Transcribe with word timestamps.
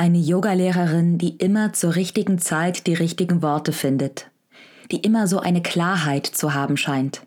Eine 0.00 0.18
Yogalehrerin, 0.18 1.18
die 1.18 1.30
immer 1.38 1.72
zur 1.72 1.96
richtigen 1.96 2.38
Zeit 2.38 2.86
die 2.86 2.94
richtigen 2.94 3.42
Worte 3.42 3.72
findet, 3.72 4.30
die 4.92 4.98
immer 4.98 5.26
so 5.26 5.40
eine 5.40 5.60
Klarheit 5.60 6.24
zu 6.24 6.54
haben 6.54 6.76
scheint. 6.76 7.22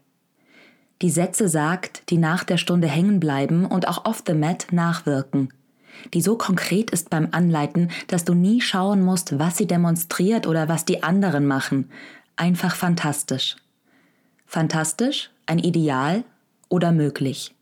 Die 1.01 1.09
Sätze 1.09 1.49
sagt, 1.49 2.09
die 2.09 2.17
nach 2.17 2.45
der 2.45 2.55
Stunde 2.55 2.87
hängen 2.87 3.19
bleiben 3.19 3.65
und 3.65 3.89
auch 3.89 4.05
off 4.05 4.23
the 4.25 4.33
mat 4.33 4.67
nachwirken. 4.71 5.49
Die 6.13 6.21
so 6.21 6.37
konkret 6.37 6.91
ist 6.91 7.09
beim 7.09 7.27
Anleiten, 7.31 7.91
dass 8.07 8.23
du 8.23 8.33
nie 8.33 8.61
schauen 8.61 9.03
musst, 9.03 9.37
was 9.37 9.57
sie 9.57 9.67
demonstriert 9.67 10.47
oder 10.47 10.69
was 10.69 10.85
die 10.85 11.03
anderen 11.03 11.47
machen. 11.47 11.91
Einfach 12.37 12.73
fantastisch. 12.73 13.57
Fantastisch, 14.45 15.29
ein 15.45 15.59
Ideal 15.59 16.23
oder 16.69 16.93
möglich 16.93 17.53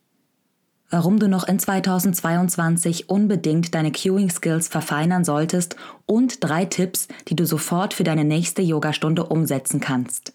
warum 0.90 1.20
du 1.20 1.28
noch 1.28 1.48
in 1.48 1.60
2022 1.60 3.10
unbedingt 3.10 3.76
deine 3.76 3.92
Cueing 3.92 4.30
Skills 4.30 4.68
verfeinern 4.68 5.24
solltest 5.24 5.76
und 6.06 6.44
drei 6.44 6.66
Tipps, 6.66 7.08
die 7.28 7.36
du 7.36 7.46
sofort 7.46 7.94
für 7.94 8.04
deine 8.04 8.24
nächste 8.24 8.62
Yogastunde 8.62 9.26
umsetzen 9.26 9.80
kannst. 9.80 10.34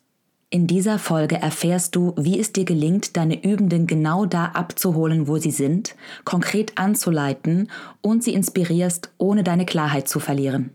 In 0.50 0.68
dieser 0.68 1.00
Folge 1.00 1.34
erfährst 1.36 1.96
du, 1.96 2.14
wie 2.16 2.38
es 2.38 2.52
dir 2.52 2.64
gelingt, 2.64 3.16
deine 3.16 3.42
Übenden 3.42 3.88
genau 3.88 4.24
da 4.24 4.46
abzuholen, 4.46 5.26
wo 5.26 5.38
sie 5.38 5.50
sind, 5.50 5.96
konkret 6.24 6.78
anzuleiten 6.78 7.70
und 8.02 8.22
sie 8.22 8.34
inspirierst, 8.34 9.10
ohne 9.18 9.42
deine 9.42 9.66
Klarheit 9.66 10.08
zu 10.08 10.20
verlieren. 10.20 10.70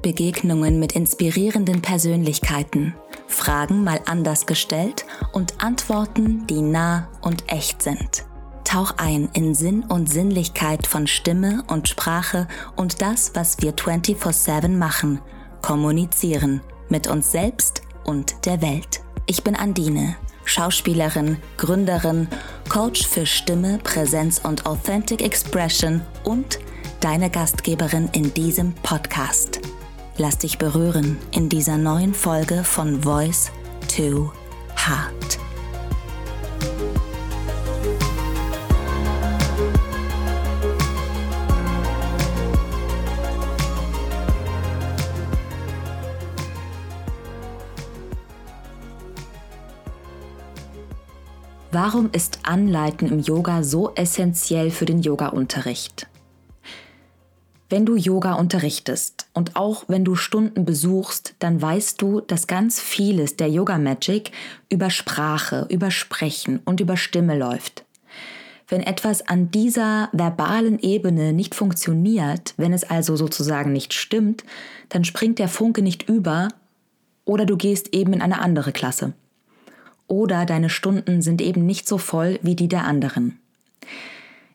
Begegnungen 0.00 0.78
mit 0.78 0.92
inspirierenden 0.92 1.82
Persönlichkeiten– 1.82 2.94
Fragen 3.30 3.84
mal 3.84 4.00
anders 4.06 4.46
gestellt 4.46 5.06
und 5.32 5.62
Antworten, 5.62 6.46
die 6.46 6.60
nah 6.60 7.08
und 7.20 7.50
echt 7.50 7.82
sind. 7.82 8.24
Tauch 8.64 8.94
ein 8.98 9.28
in 9.32 9.54
Sinn 9.54 9.82
und 9.82 10.08
Sinnlichkeit 10.08 10.86
von 10.86 11.06
Stimme 11.06 11.64
und 11.66 11.88
Sprache 11.88 12.46
und 12.76 13.02
das, 13.02 13.32
was 13.34 13.60
wir 13.62 13.72
24/7 13.72 14.78
machen, 14.78 15.20
kommunizieren 15.62 16.60
mit 16.88 17.06
uns 17.06 17.32
selbst 17.32 17.82
und 18.04 18.46
der 18.46 18.62
Welt. 18.62 19.00
Ich 19.26 19.42
bin 19.42 19.56
Andine, 19.56 20.16
Schauspielerin, 20.44 21.38
Gründerin, 21.56 22.28
Coach 22.68 23.06
für 23.06 23.26
Stimme, 23.26 23.78
Präsenz 23.82 24.40
und 24.42 24.66
Authentic 24.66 25.22
Expression 25.22 26.02
und 26.24 26.58
deine 27.00 27.30
Gastgeberin 27.30 28.08
in 28.12 28.34
diesem 28.34 28.74
Podcast. 28.82 29.60
Lass 30.22 30.36
dich 30.36 30.58
berühren 30.58 31.16
in 31.30 31.48
dieser 31.48 31.78
neuen 31.78 32.12
Folge 32.12 32.62
von 32.62 33.02
Voice 33.02 33.50
to 33.88 34.30
Heart. 34.76 35.38
Warum 51.72 52.10
ist 52.12 52.40
Anleiten 52.42 53.08
im 53.08 53.20
Yoga 53.20 53.62
so 53.62 53.94
essentiell 53.94 54.70
für 54.70 54.84
den 54.84 55.00
Yoga-Unterricht? 55.00 56.09
Wenn 57.72 57.86
du 57.86 57.94
Yoga 57.94 58.32
unterrichtest 58.32 59.28
und 59.32 59.54
auch 59.54 59.84
wenn 59.86 60.04
du 60.04 60.16
Stunden 60.16 60.64
besuchst, 60.64 61.36
dann 61.38 61.62
weißt 61.62 62.02
du, 62.02 62.20
dass 62.20 62.48
ganz 62.48 62.80
vieles 62.80 63.36
der 63.36 63.48
Yoga 63.48 63.78
Magic 63.78 64.32
über 64.68 64.90
Sprache, 64.90 65.68
über 65.70 65.92
Sprechen 65.92 66.58
und 66.64 66.80
über 66.80 66.96
Stimme 66.96 67.38
läuft. 67.38 67.84
Wenn 68.66 68.80
etwas 68.82 69.22
an 69.28 69.52
dieser 69.52 70.08
verbalen 70.12 70.80
Ebene 70.80 71.32
nicht 71.32 71.54
funktioniert, 71.54 72.54
wenn 72.56 72.72
es 72.72 72.82
also 72.82 73.14
sozusagen 73.14 73.72
nicht 73.72 73.94
stimmt, 73.94 74.42
dann 74.88 75.04
springt 75.04 75.38
der 75.38 75.48
Funke 75.48 75.80
nicht 75.80 76.08
über 76.08 76.48
oder 77.24 77.46
du 77.46 77.56
gehst 77.56 77.94
eben 77.94 78.12
in 78.14 78.20
eine 78.20 78.40
andere 78.40 78.72
Klasse. 78.72 79.12
Oder 80.08 80.44
deine 80.44 80.70
Stunden 80.70 81.22
sind 81.22 81.40
eben 81.40 81.66
nicht 81.66 81.86
so 81.86 81.98
voll 81.98 82.40
wie 82.42 82.56
die 82.56 82.66
der 82.66 82.82
anderen. 82.84 83.38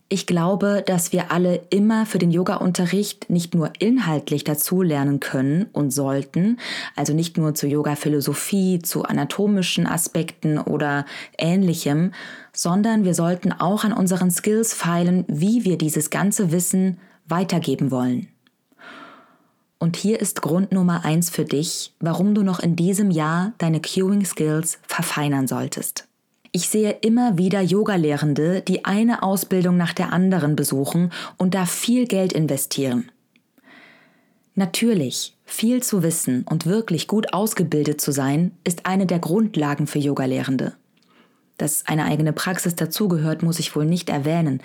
Ich 0.08 0.28
glaube, 0.28 0.84
dass 0.86 1.12
wir 1.14 1.32
alle 1.32 1.62
immer 1.72 2.06
für 2.06 2.20
den 2.20 2.30
Yoga-Unterricht 2.30 3.28
nicht 3.32 3.56
nur 3.56 3.72
inhaltlich 3.80 4.44
dazu 4.44 4.84
lernen 4.84 5.20
können 5.20 5.66
und 5.74 5.90
sollten, 5.90 6.60
also 6.96 7.14
nicht 7.14 7.38
nur 7.38 7.56
zur 7.56 7.70
Yoga-Philosophie, 7.70 8.80
zu 8.84 9.04
anatomischen 9.04 9.88
Aspekten 9.88 10.60
oder 10.60 11.06
ähnlichem, 11.40 12.12
sondern 12.54 13.04
wir 13.04 13.16
sollten 13.16 13.52
auch 13.52 13.84
an 13.84 13.94
unseren 13.94 14.30
Skills 14.30 14.76
feilen, 14.76 15.26
wie 15.28 15.66
wir 15.66 15.78
dieses 15.78 16.12
ganze 16.12 16.52
Wissen 16.52 17.00
weitergeben 17.28 17.90
wollen. 17.90 18.28
Und 19.80 19.98
hier 19.98 20.20
ist 20.20 20.44
Grund 20.44 20.72
Nummer 20.72 21.04
eins 21.04 21.32
für 21.32 21.46
dich, 21.46 21.94
warum 22.00 22.36
du 22.36 22.44
noch 22.44 22.60
in 22.60 22.76
diesem 22.76 23.10
Jahr 23.10 23.54
deine 23.58 23.82
Cueing 23.82 24.24
Skills 24.24 24.78
verfeinern 24.88 25.48
solltest. 25.48 26.08
Ich 26.56 26.70
sehe 26.70 26.92
immer 27.02 27.38
wieder 27.38 27.60
Yogalehrende, 27.60 28.62
die 28.62 28.86
eine 28.86 29.24
Ausbildung 29.24 29.76
nach 29.76 29.92
der 29.92 30.14
anderen 30.14 30.56
besuchen 30.56 31.12
und 31.36 31.54
da 31.54 31.66
viel 31.66 32.08
Geld 32.08 32.32
investieren. 32.32 33.12
Natürlich, 34.54 35.36
viel 35.44 35.84
zu 35.84 36.02
wissen 36.02 36.46
und 36.50 36.66
wirklich 36.66 37.10
gut 37.10 37.34
ausgebildet 37.34 38.00
zu 38.00 38.14
sein, 38.14 38.54
ist 38.64 38.86
eine 38.86 39.06
der 39.06 39.20
Grundlagen 39.20 39.86
für 39.86 40.00
Yogalehrende. 40.00 40.72
Dass 41.58 41.86
eine 41.88 42.06
eigene 42.06 42.32
Praxis 42.32 42.74
dazugehört, 42.74 43.44
muss 43.44 43.60
ich 43.60 43.76
wohl 43.76 43.86
nicht 43.86 44.08
erwähnen. 44.08 44.62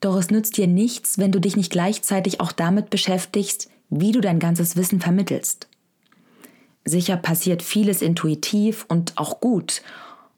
Doch 0.00 0.16
es 0.16 0.28
nützt 0.28 0.58
dir 0.58 0.66
nichts, 0.66 1.16
wenn 1.16 1.32
du 1.32 1.40
dich 1.40 1.56
nicht 1.56 1.72
gleichzeitig 1.72 2.42
auch 2.42 2.52
damit 2.52 2.90
beschäftigst, 2.90 3.70
wie 3.88 4.12
du 4.12 4.20
dein 4.20 4.40
ganzes 4.40 4.76
Wissen 4.76 5.00
vermittelst. 5.00 5.68
Sicher 6.84 7.16
passiert 7.16 7.62
vieles 7.62 8.02
intuitiv 8.02 8.84
und 8.90 9.16
auch 9.16 9.40
gut, 9.40 9.80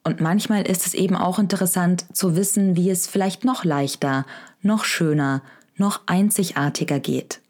und 0.02 0.20
manchmal 0.20 0.62
ist 0.62 0.86
es 0.86 0.94
eben 0.94 1.16
auch 1.16 1.38
interessant 1.38 2.04
zu 2.16 2.36
wissen, 2.36 2.76
wie 2.76 2.90
es 2.90 3.06
vielleicht 3.06 3.44
noch 3.44 3.64
leichter, 3.64 4.24
noch 4.62 4.84
schöner, 4.84 5.42
noch 5.76 6.00
einzigartiger 6.06 7.00
geht. 7.00 7.40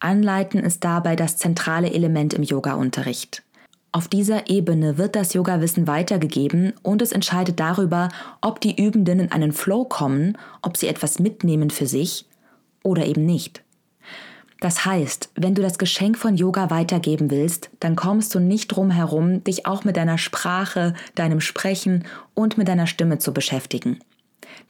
Anleiten 0.00 0.60
ist 0.60 0.84
dabei 0.84 1.16
das 1.16 1.36
zentrale 1.36 1.92
Element 1.92 2.34
im 2.34 2.42
Yoga-Unterricht. 2.42 3.42
Auf 3.90 4.06
dieser 4.06 4.50
Ebene 4.50 4.98
wird 4.98 5.16
das 5.16 5.32
Yoga-Wissen 5.32 5.86
weitergegeben 5.86 6.74
und 6.82 7.00
es 7.00 7.12
entscheidet 7.12 7.58
darüber, 7.58 8.10
ob 8.42 8.60
die 8.60 8.80
Übenden 8.80 9.18
in 9.18 9.32
einen 9.32 9.52
Flow 9.52 9.84
kommen, 9.84 10.36
ob 10.60 10.76
sie 10.76 10.88
etwas 10.88 11.18
mitnehmen 11.18 11.70
für 11.70 11.86
sich 11.86 12.26
oder 12.82 13.06
eben 13.06 13.24
nicht. 13.24 13.62
Das 14.60 14.84
heißt, 14.84 15.30
wenn 15.36 15.54
du 15.54 15.62
das 15.62 15.78
Geschenk 15.78 16.18
von 16.18 16.36
Yoga 16.36 16.70
weitergeben 16.70 17.30
willst, 17.30 17.70
dann 17.78 17.94
kommst 17.94 18.34
du 18.34 18.40
nicht 18.40 18.68
drum 18.68 18.90
herum, 18.90 19.44
dich 19.44 19.66
auch 19.66 19.84
mit 19.84 19.96
deiner 19.96 20.18
Sprache, 20.18 20.94
deinem 21.14 21.40
Sprechen 21.40 22.04
und 22.34 22.58
mit 22.58 22.66
deiner 22.66 22.88
Stimme 22.88 23.18
zu 23.18 23.32
beschäftigen. 23.32 24.00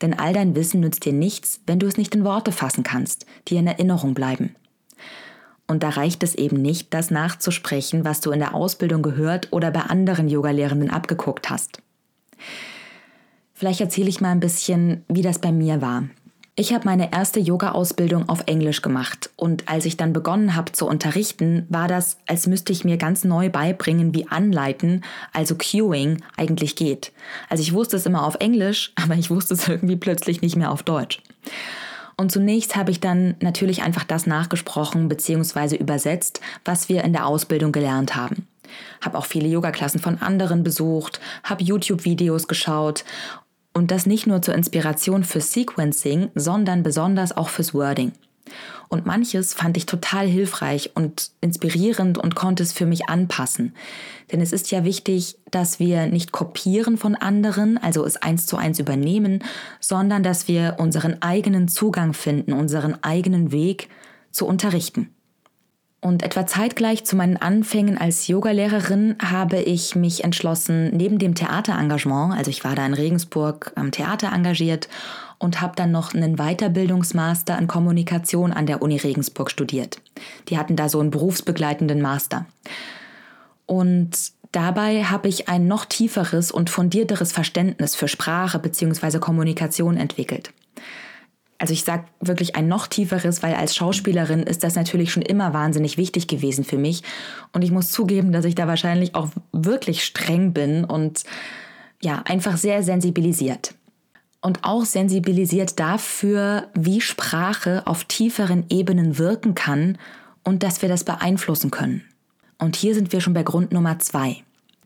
Denn 0.02 0.18
all 0.18 0.34
dein 0.34 0.54
Wissen 0.54 0.80
nützt 0.80 1.04
dir 1.04 1.14
nichts, 1.14 1.60
wenn 1.66 1.78
du 1.78 1.86
es 1.86 1.96
nicht 1.96 2.14
in 2.14 2.24
Worte 2.24 2.52
fassen 2.52 2.82
kannst, 2.82 3.24
die 3.48 3.56
in 3.56 3.66
Erinnerung 3.66 4.12
bleiben. 4.12 4.54
Und 5.66 5.82
da 5.82 5.90
reicht 5.90 6.22
es 6.22 6.34
eben 6.34 6.60
nicht, 6.60 6.92
das 6.94 7.10
nachzusprechen, 7.10 8.04
was 8.04 8.20
du 8.20 8.30
in 8.30 8.40
der 8.40 8.54
Ausbildung 8.54 9.02
gehört 9.02 9.48
oder 9.52 9.70
bei 9.70 9.80
anderen 9.80 10.28
Yogalehrenden 10.28 10.90
abgeguckt 10.90 11.50
hast. 11.50 11.82
Vielleicht 13.54 13.80
erzähle 13.80 14.08
ich 14.08 14.20
mal 14.20 14.30
ein 14.30 14.40
bisschen, 14.40 15.04
wie 15.08 15.22
das 15.22 15.40
bei 15.40 15.50
mir 15.50 15.82
war. 15.82 16.04
Ich 16.60 16.74
habe 16.74 16.86
meine 16.86 17.12
erste 17.12 17.38
Yoga-Ausbildung 17.38 18.28
auf 18.28 18.42
Englisch 18.46 18.82
gemacht 18.82 19.30
und 19.36 19.68
als 19.68 19.84
ich 19.84 19.96
dann 19.96 20.12
begonnen 20.12 20.56
habe 20.56 20.72
zu 20.72 20.88
unterrichten, 20.88 21.64
war 21.68 21.86
das, 21.86 22.18
als 22.26 22.48
müsste 22.48 22.72
ich 22.72 22.82
mir 22.82 22.96
ganz 22.96 23.22
neu 23.22 23.48
beibringen, 23.48 24.12
wie 24.12 24.26
Anleiten, 24.26 25.04
also 25.32 25.54
Cueing, 25.54 26.20
eigentlich 26.36 26.74
geht. 26.74 27.12
Also 27.48 27.62
ich 27.62 27.74
wusste 27.74 27.94
es 27.96 28.06
immer 28.06 28.26
auf 28.26 28.38
Englisch, 28.40 28.92
aber 29.00 29.14
ich 29.14 29.30
wusste 29.30 29.54
es 29.54 29.68
irgendwie 29.68 29.94
plötzlich 29.94 30.42
nicht 30.42 30.56
mehr 30.56 30.72
auf 30.72 30.82
Deutsch. 30.82 31.22
Und 32.16 32.32
zunächst 32.32 32.74
habe 32.74 32.90
ich 32.90 32.98
dann 32.98 33.36
natürlich 33.38 33.84
einfach 33.84 34.02
das 34.02 34.26
nachgesprochen 34.26 35.08
bzw. 35.08 35.76
übersetzt, 35.76 36.40
was 36.64 36.88
wir 36.88 37.04
in 37.04 37.12
der 37.12 37.28
Ausbildung 37.28 37.70
gelernt 37.70 38.16
haben. 38.16 38.48
Habe 39.00 39.16
auch 39.16 39.26
viele 39.26 39.46
Yoga-Klassen 39.46 40.00
von 40.00 40.20
anderen 40.20 40.64
besucht, 40.64 41.20
habe 41.44 41.62
YouTube-Videos 41.62 42.48
geschaut 42.48 43.04
und 43.78 43.92
das 43.92 44.06
nicht 44.06 44.26
nur 44.26 44.42
zur 44.42 44.54
Inspiration 44.54 45.22
fürs 45.22 45.52
Sequencing, 45.52 46.30
sondern 46.34 46.82
besonders 46.82 47.36
auch 47.36 47.48
fürs 47.48 47.72
Wording. 47.72 48.12
Und 48.88 49.06
manches 49.06 49.54
fand 49.54 49.76
ich 49.76 49.86
total 49.86 50.26
hilfreich 50.26 50.92
und 50.94 51.30
inspirierend 51.40 52.18
und 52.18 52.34
konnte 52.34 52.62
es 52.62 52.72
für 52.72 52.86
mich 52.86 53.08
anpassen. 53.08 53.74
Denn 54.32 54.40
es 54.40 54.52
ist 54.52 54.70
ja 54.70 54.82
wichtig, 54.84 55.36
dass 55.50 55.78
wir 55.78 56.06
nicht 56.06 56.32
kopieren 56.32 56.96
von 56.96 57.14
anderen, 57.14 57.78
also 57.78 58.04
es 58.04 58.16
eins 58.16 58.46
zu 58.46 58.56
eins 58.56 58.80
übernehmen, 58.80 59.44
sondern 59.78 60.22
dass 60.22 60.48
wir 60.48 60.76
unseren 60.78 61.22
eigenen 61.22 61.68
Zugang 61.68 62.14
finden, 62.14 62.54
unseren 62.54 63.02
eigenen 63.04 63.52
Weg 63.52 63.90
zu 64.32 64.46
unterrichten. 64.46 65.14
Und 66.00 66.22
etwa 66.22 66.46
zeitgleich 66.46 67.04
zu 67.04 67.16
meinen 67.16 67.36
Anfängen 67.36 67.98
als 67.98 68.28
Yogalehrerin 68.28 69.16
habe 69.20 69.60
ich 69.60 69.96
mich 69.96 70.22
entschlossen, 70.22 70.96
neben 70.96 71.18
dem 71.18 71.34
Theaterengagement, 71.34 72.36
also 72.36 72.50
ich 72.50 72.62
war 72.62 72.76
da 72.76 72.86
in 72.86 72.94
Regensburg 72.94 73.72
am 73.74 73.90
Theater 73.90 74.32
engagiert 74.32 74.88
und 75.38 75.60
habe 75.60 75.74
dann 75.74 75.90
noch 75.90 76.14
einen 76.14 76.36
Weiterbildungsmaster 76.36 77.58
in 77.58 77.66
Kommunikation 77.66 78.52
an 78.52 78.66
der 78.66 78.80
Uni 78.80 78.96
Regensburg 78.96 79.50
studiert. 79.50 80.00
Die 80.48 80.56
hatten 80.56 80.76
da 80.76 80.88
so 80.88 81.00
einen 81.00 81.10
berufsbegleitenden 81.10 82.00
Master. 82.00 82.46
Und 83.66 84.10
dabei 84.52 85.04
habe 85.04 85.28
ich 85.28 85.48
ein 85.48 85.66
noch 85.66 85.84
tieferes 85.84 86.52
und 86.52 86.70
fundierteres 86.70 87.32
Verständnis 87.32 87.96
für 87.96 88.08
Sprache 88.08 88.60
bzw. 88.60 89.18
Kommunikation 89.18 89.96
entwickelt 89.96 90.52
also 91.58 91.72
ich 91.72 91.82
sage 91.82 92.04
wirklich 92.20 92.54
ein 92.54 92.68
noch 92.68 92.86
tieferes, 92.86 93.42
weil 93.42 93.54
als 93.54 93.74
Schauspielerin 93.74 94.44
ist 94.44 94.62
das 94.62 94.76
natürlich 94.76 95.12
schon 95.12 95.24
immer 95.24 95.52
wahnsinnig 95.52 95.96
wichtig 95.96 96.28
gewesen 96.28 96.64
für 96.64 96.78
mich. 96.78 97.02
Und 97.52 97.62
ich 97.62 97.72
muss 97.72 97.90
zugeben, 97.90 98.30
dass 98.30 98.44
ich 98.44 98.54
da 98.54 98.68
wahrscheinlich 98.68 99.16
auch 99.16 99.28
wirklich 99.52 100.04
streng 100.04 100.52
bin 100.52 100.84
und 100.84 101.24
ja, 102.00 102.22
einfach 102.26 102.56
sehr 102.56 102.84
sensibilisiert. 102.84 103.74
Und 104.40 104.62
auch 104.62 104.84
sensibilisiert 104.84 105.80
dafür, 105.80 106.68
wie 106.74 107.00
Sprache 107.00 107.84
auf 107.86 108.04
tieferen 108.04 108.64
Ebenen 108.70 109.18
wirken 109.18 109.56
kann 109.56 109.98
und 110.44 110.62
dass 110.62 110.80
wir 110.80 110.88
das 110.88 111.02
beeinflussen 111.02 111.72
können. 111.72 112.04
Und 112.56 112.76
hier 112.76 112.94
sind 112.94 113.12
wir 113.12 113.20
schon 113.20 113.34
bei 113.34 113.42
Grund 113.42 113.72
Nummer 113.72 113.98
zwei. 113.98 114.36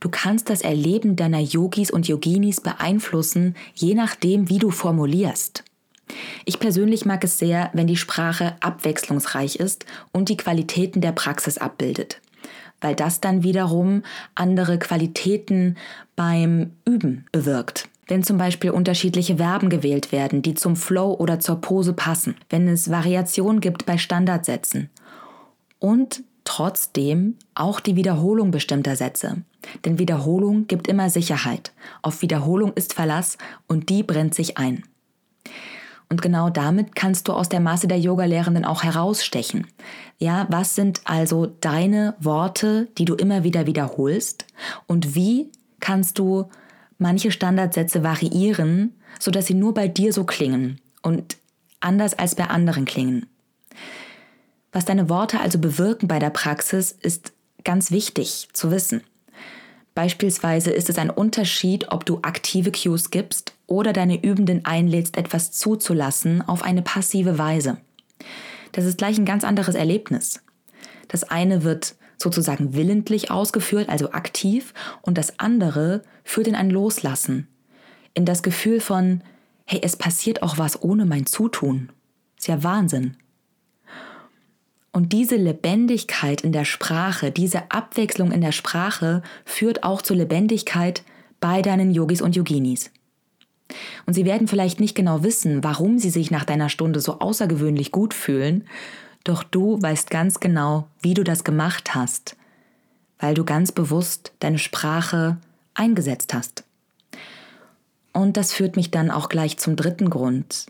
Du 0.01 0.09
kannst 0.09 0.49
das 0.49 0.63
Erleben 0.63 1.17
deiner 1.17 1.39
Yogis 1.39 1.91
und 1.91 2.09
Yoginis 2.09 2.63
beeinflussen, 2.63 3.57
je 3.75 3.95
nachdem, 3.95 4.49
wie 4.49 4.59
du 4.59 4.71
formulierst. 4.71 5.65
Ich 6.45 6.59
persönlich 6.59 7.05
mag 7.05 7.25
es 7.25 7.39
sehr, 7.39 7.71
wenn 7.73 7.87
die 7.87 7.97
Sprache 7.97 8.57
abwechslungsreich 8.61 9.57
ist 9.57 9.87
und 10.13 10.29
die 10.29 10.37
Qualitäten 10.37 11.01
der 11.01 11.13
Praxis 11.13 11.59
abbildet, 11.59 12.21
weil 12.81 12.95
das 12.95 13.21
dann 13.21 13.43
wiederum 13.43 14.03
andere 14.35 14.79
Qualitäten 14.79 15.77
beim 16.17 16.73
Üben 16.85 17.27
bewirkt. 17.33 17.89
Wenn 18.09 18.25
zum 18.25 18.37
Beispiel 18.37 18.71
unterschiedliche 18.71 19.37
Verben 19.37 19.71
gewählt 19.71 20.13
werden, 20.13 20.43
die 20.43 20.55
zum 20.55 20.77
Flow 20.77 21.15
oder 21.15 21.41
zur 21.41 21.61
Pose 21.61 21.93
passen, 21.93 22.37
wenn 22.51 22.69
es 22.69 22.91
Variationen 22.91 23.61
gibt 23.61 23.87
bei 23.87 23.97
Standardsätzen 23.97 24.91
und 25.79 26.23
trotzdem 26.45 27.37
auch 27.55 27.81
die 27.81 27.97
Wiederholung 27.97 28.51
bestimmter 28.51 28.97
Sätze. 28.97 29.43
Denn 29.85 29.99
Wiederholung 29.99 30.67
gibt 30.67 30.89
immer 30.89 31.09
Sicherheit. 31.09 31.73
Auf 32.03 32.23
Wiederholung 32.23 32.73
ist 32.75 32.95
Verlass 32.95 33.39
und 33.69 33.89
die 33.89 34.03
brennt 34.03 34.35
sich 34.35 34.59
ein. 34.59 34.83
Und 36.13 36.21
genau 36.21 36.51
damit 36.51 36.95
kannst 36.95 37.27
du 37.27 37.33
aus 37.33 37.49
der 37.49 37.61
Masse 37.61 37.89
der 37.89 37.99
Yoga-Lehrenden 37.99 38.67
auch 38.67 38.83
herausstechen. 38.83 39.67
Ja, 40.19 40.47
was 40.51 40.75
sind 40.75 41.01
also 41.07 41.47
deine 41.47 42.17
Worte, 42.21 42.89
die 42.99 43.07
du 43.07 43.15
immer 43.15 43.45
wieder 43.45 43.65
wiederholst? 43.65 44.45
Und 44.87 45.15
wie 45.15 45.51
kannst 45.81 46.19
du 46.19 46.51
manche 46.99 47.31
Standardsätze 47.31 48.03
variieren, 48.03 48.95
sodass 49.19 49.47
sie 49.47 49.55
nur 49.55 49.73
bei 49.73 49.89
dir 49.89 50.13
so 50.13 50.25
klingen 50.25 50.83
und 51.01 51.39
anders 51.81 52.13
als 52.13 52.35
bei 52.35 52.45
anderen 52.45 52.85
klingen? 52.85 53.25
Was 54.71 54.85
deine 54.85 55.09
Worte 55.09 55.41
also 55.41 55.59
bewirken 55.59 56.09
bei 56.09 56.19
der 56.19 56.29
Praxis, 56.29 56.93
ist 56.93 57.33
ganz 57.65 57.91
wichtig 57.91 58.51
zu 58.53 58.71
wissen. 58.71 59.01
Beispielsweise 59.95 60.71
ist 60.71 60.89
es 60.89 60.99
ein 60.99 61.11
Unterschied, 61.11 61.91
ob 61.91 62.07
du 62.07 62.21
aktive 62.23 62.73
Cues 62.73 63.11
gibst 63.11 63.55
oder 63.67 63.93
deine 63.93 64.23
Übenden 64.23 64.65
einlädst, 64.65 65.17
etwas 65.17 65.53
zuzulassen 65.53 66.43
auf 66.43 66.63
eine 66.63 66.83
passive 66.83 67.39
Weise. 67.39 67.79
Das 68.73 68.87
ist 68.87 68.99
gleich 68.99 69.19
ein 69.19 69.27
ganz 69.27 69.45
anderes 69.45 69.75
Erlebnis. 69.75 70.41
Das 71.09 71.25
eine 71.25 71.63
wird 71.63 71.95
sozusagen 72.17 72.75
willentlich 72.75 73.31
ausgeführt, 73.31 73.89
also 73.89 74.13
aktiv, 74.13 74.73
und 75.03 75.19
das 75.19 75.39
andere 75.39 76.03
führt 76.25 76.47
in 76.47 76.55
ein 76.55 76.71
Loslassen, 76.71 77.49
in 78.15 78.25
das 78.25 78.43
Gefühl 78.43 78.81
von, 78.81 79.23
hey, 79.67 79.81
es 79.83 79.97
passiert 79.97 80.43
auch 80.43 80.57
was 80.57 80.83
ohne 80.83 81.05
mein 81.05 81.27
Zutun. 81.27 81.91
Ist 82.39 82.49
ja 82.49 82.63
Wahnsinn. 82.63 83.17
Und 84.93 85.13
diese 85.13 85.37
Lebendigkeit 85.37 86.43
in 86.43 86.53
der 86.53 86.67
Sprache, 86.67 87.31
diese 87.31 87.71
Abwechslung 87.71 88.31
in 88.31 88.43
der 88.43 88.53
Sprache 88.53 89.23
führt 89.47 89.85
auch 89.85 90.03
zur 90.03 90.17
Lebendigkeit 90.17 91.03
bei 91.41 91.63
deinen 91.63 91.93
Yogis 91.93 92.21
und 92.21 92.37
Yoginis. 92.37 92.91
Und 94.07 94.13
sie 94.13 94.27
werden 94.27 94.49
vielleicht 94.49 94.81
nicht 94.81 94.95
genau 94.95 95.23
wissen, 95.23 95.65
warum 95.65 95.99
sie 95.99 96.11
sich 96.11 96.31
nach 96.31 96.45
deiner 96.45 96.69
Stunde 96.69 97.01
so 97.01 97.21
außergewöhnlich 97.21 97.91
gut 97.91 98.13
fühlen, 98.13 98.65
doch 99.25 99.43
du 99.43 99.81
weißt 99.81 100.11
ganz 100.11 100.41
genau, 100.41 100.89
wie 101.01 101.15
du 101.15 101.25
das 101.25 101.43
gemacht 101.43 101.95
hast, 101.95 102.37
weil 103.19 103.35
du 103.35 103.45
ganz 103.45 103.73
bewusst 103.73 104.33
deine 104.41 104.59
Sprache 104.59 105.39
eingesetzt 105.75 106.35
hast. 106.35 106.65
Und 108.13 108.37
das 108.37 108.53
führt 108.53 108.77
mich 108.77 108.91
dann 108.91 109.11
auch 109.11 109.29
gleich 109.29 109.57
zum 109.57 109.77
dritten 109.77 110.11
Grund, 110.11 110.67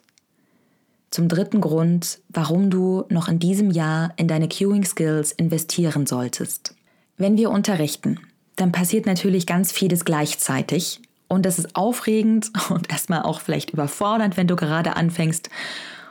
zum 1.13 1.29
dritten 1.29 1.61
Grund, 1.61 2.21
warum 2.31 2.71
du 2.71 3.05
noch 3.11 3.29
in 3.29 3.39
diesem 3.39 3.71
Jahr 3.71 4.13
in 4.17 4.29
deine 4.29 4.49
Queuing 4.49 4.85
Skills 4.85 5.31
investieren 5.31 6.07
solltest. 6.07 6.75
Wenn 7.19 7.37
wir 7.37 7.51
unterrichten, 7.51 8.19
dann 8.57 8.73
passiert 8.73 9.05
natürlich 9.05 9.47
ganz 9.47 9.73
vieles 9.73 10.07
gleichzeitig 10.07 11.01
und 11.29 11.45
das 11.45 11.59
ist 11.59 11.77
aufregend 11.77 12.51
und 12.71 12.91
erstmal 12.91 13.23
auch 13.23 13.41
vielleicht 13.41 13.71
überfordernd, 13.71 14.37
wenn 14.39 14.49
du 14.49 14.57
gerade 14.57 14.97
anfängst. 14.97 15.51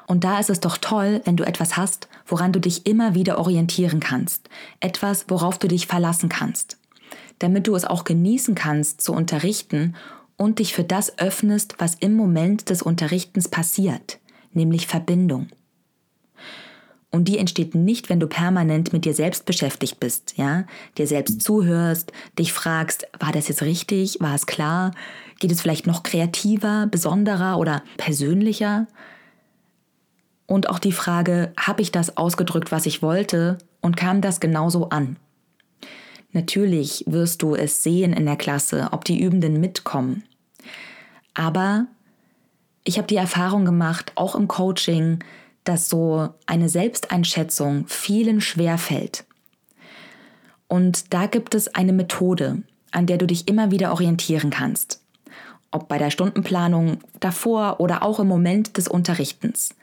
Und 0.06 0.24
da 0.24 0.40
ist 0.40 0.52
es 0.52 0.60
doch 0.60 0.78
toll, 0.78 1.22
wenn 1.26 1.38
du 1.38 1.46
etwas 1.46 1.78
hast, 1.78 2.08
woran 2.28 2.52
du 2.52 2.60
dich 2.60 2.86
immer 2.86 3.16
wieder 3.16 3.40
orientieren 3.40 4.00
kannst. 4.00 4.50
Etwas, 4.82 5.26
worauf 5.30 5.58
du 5.58 5.68
dich 5.68 5.88
verlassen 5.88 6.30
kannst. 6.30 6.78
Damit 7.40 7.66
du 7.66 7.76
es 7.76 7.86
auch 7.86 8.04
genießen 8.04 8.54
kannst 8.54 9.02
zu 9.02 9.14
unterrichten 9.14 9.96
und 10.38 10.60
dich 10.60 10.74
für 10.74 10.84
das 10.84 11.18
öffnest, 11.18 11.76
was 11.80 11.96
im 11.96 12.14
Moment 12.16 12.70
des 12.70 12.84
Unterrichtens 12.84 13.48
passiert 13.48 14.21
nämlich 14.54 14.88
Verbindung. 14.88 15.48
Und 17.14 17.28
die 17.28 17.38
entsteht 17.38 17.76
nicht, 17.76 18.10
wenn 18.10 18.22
du 18.22 18.28
permanent 18.28 18.94
mit 18.94 19.04
dir 19.04 19.14
selbst 19.14 19.46
beschäftigt 19.46 20.00
bist, 20.00 20.38
ja? 20.38 20.66
Dir 20.98 21.08
selbst 21.08 21.42
zuhörst, 21.42 22.14
dich 22.40 22.54
fragst, 22.54 23.06
war 23.20 23.34
das 23.34 23.50
jetzt 23.50 23.64
richtig? 23.64 24.22
War 24.22 24.34
es 24.34 24.46
klar? 24.46 24.92
Geht 25.40 25.52
es 25.52 25.62
vielleicht 25.62 25.88
noch 25.88 26.04
kreativer, 26.04 26.88
besonderer 26.88 27.58
oder 27.58 27.84
persönlicher? 27.98 28.88
Und 30.48 30.70
auch 30.70 30.80
die 30.80 30.94
Frage, 30.94 31.54
habe 31.58 31.82
ich 31.82 31.92
das 31.92 32.16
ausgedrückt, 32.16 32.72
was 32.72 32.86
ich 32.86 33.02
wollte? 33.02 33.58
Und 33.82 33.98
kam 33.98 34.22
das 34.22 34.40
genauso 34.40 34.90
an? 34.90 35.18
Natürlich 36.32 37.04
wirst 37.08 37.42
du 37.42 37.56
es 37.56 37.84
sehen 37.84 38.14
in 38.14 38.26
der 38.26 38.38
Klasse, 38.38 38.90
ob 38.92 39.04
die 39.04 39.22
Übenden 39.22 39.60
mitkommen. 39.60 40.24
Aber 41.34 41.88
ich 42.84 42.98
habe 42.98 43.08
die 43.08 43.16
Erfahrung 43.16 43.66
gemacht, 43.66 44.12
auch 44.16 44.36
im 44.36 44.48
Coaching, 44.48 45.20
dass 45.64 45.90
so 45.90 46.30
eine 46.48 46.70
Selbsteinschätzung 46.70 47.86
vielen 47.88 48.42
schwer 48.42 48.78
fällt. 48.78 49.26
Und 50.68 51.14
da 51.14 51.28
gibt 51.28 51.54
es 51.54 51.76
eine 51.76 51.94
Methode, 51.94 52.64
an 52.92 53.06
der 53.06 53.18
du 53.18 53.28
dich 53.28 53.48
immer 53.48 53.72
wieder 53.72 53.92
orientieren 53.92 54.50
kannst. 54.50 55.02
Ob 55.70 55.88
bei 55.88 55.98
der 55.98 56.12
Stundenplanung 56.12 56.98
davor 57.20 57.80
oder 57.80 58.04
auch 58.04 58.20
im 58.20 58.28
Moment 58.28 58.78
des 58.78 58.88
Unterrichtens. 58.88 59.76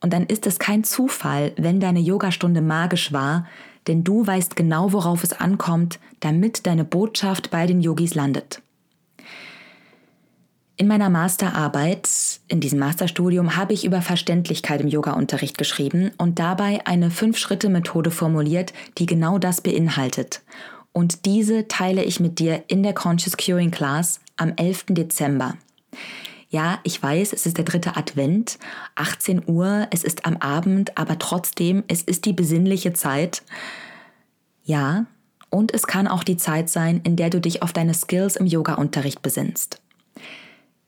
Und 0.00 0.12
dann 0.12 0.26
ist 0.26 0.46
es 0.46 0.58
kein 0.58 0.84
Zufall, 0.84 1.52
wenn 1.56 1.78
deine 1.78 2.00
Yogastunde 2.00 2.60
magisch 2.60 3.12
war, 3.12 3.46
denn 3.86 4.04
du 4.04 4.26
weißt 4.26 4.56
genau, 4.56 4.92
worauf 4.92 5.22
es 5.22 5.32
ankommt, 5.32 5.98
damit 6.20 6.66
deine 6.66 6.84
Botschaft 6.84 7.50
bei 7.50 7.66
den 7.66 7.80
Yogis 7.80 8.14
landet. 8.14 8.62
In 10.76 10.88
meiner 10.88 11.10
Masterarbeit, 11.10 12.08
in 12.48 12.60
diesem 12.60 12.78
Masterstudium, 12.78 13.56
habe 13.56 13.74
ich 13.74 13.84
über 13.84 14.00
Verständlichkeit 14.00 14.80
im 14.80 14.88
Yoga-Unterricht 14.88 15.58
geschrieben 15.58 16.12
und 16.16 16.38
dabei 16.38 16.80
eine 16.86 17.10
Fünf-Schritte-Methode 17.10 18.10
formuliert, 18.10 18.72
die 18.96 19.06
genau 19.06 19.38
das 19.38 19.60
beinhaltet. 19.60 20.40
Und 20.92 21.26
diese 21.26 21.68
teile 21.68 22.02
ich 22.02 22.20
mit 22.20 22.38
dir 22.38 22.64
in 22.68 22.82
der 22.82 22.94
Conscious 22.94 23.36
Curing 23.36 23.70
Class 23.70 24.20
am 24.36 24.54
11. 24.56 24.86
Dezember. 24.88 25.56
Ja, 26.48 26.80
ich 26.84 27.02
weiß, 27.02 27.32
es 27.32 27.46
ist 27.46 27.58
der 27.58 27.64
dritte 27.64 27.96
Advent, 27.96 28.58
18 28.94 29.42
Uhr, 29.46 29.86
es 29.90 30.04
ist 30.04 30.26
am 30.26 30.36
Abend, 30.38 30.98
aber 30.98 31.18
trotzdem, 31.18 31.84
es 31.88 32.02
ist 32.02 32.24
die 32.24 32.34
besinnliche 32.34 32.92
Zeit. 32.92 33.42
Ja, 34.64 35.06
und 35.48 35.72
es 35.72 35.86
kann 35.86 36.08
auch 36.08 36.24
die 36.24 36.36
Zeit 36.36 36.68
sein, 36.68 37.00
in 37.04 37.16
der 37.16 37.30
du 37.30 37.40
dich 37.40 37.62
auf 37.62 37.72
deine 37.72 37.94
Skills 37.94 38.36
im 38.36 38.46
Yoga-Unterricht 38.46 39.22
besinnst. 39.22 39.80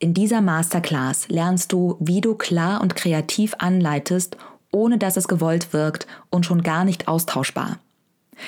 In 0.04 0.12
dieser 0.12 0.42
Masterclass 0.42 1.28
lernst 1.28 1.72
du, 1.72 1.96
wie 1.98 2.20
du 2.20 2.34
klar 2.34 2.82
und 2.82 2.94
kreativ 2.94 3.54
anleitest, 3.56 4.36
ohne 4.70 4.98
dass 4.98 5.16
es 5.16 5.28
gewollt 5.28 5.72
wirkt 5.72 6.06
und 6.28 6.44
schon 6.44 6.62
gar 6.62 6.84
nicht 6.84 7.08
austauschbar. 7.08 7.78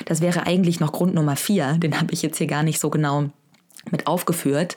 Das 0.05 0.21
wäre 0.21 0.47
eigentlich 0.47 0.81
noch 0.81 0.93
Grund 0.93 1.15
Nummer 1.15 1.35
vier, 1.35 1.79
den 1.79 1.99
habe 1.99 2.13
ich 2.13 2.21
jetzt 2.21 2.37
hier 2.37 2.47
gar 2.47 2.63
nicht 2.63 2.79
so 2.79 2.91
genau 2.91 3.31
mit 3.91 4.07
aufgeführt. 4.07 4.77